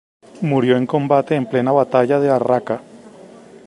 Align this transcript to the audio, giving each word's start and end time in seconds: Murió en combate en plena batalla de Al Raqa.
Murió 0.41 0.77
en 0.77 0.87
combate 0.87 1.35
en 1.35 1.45
plena 1.47 1.71
batalla 1.73 2.19
de 2.19 2.31
Al 2.31 2.39
Raqa. 2.39 2.81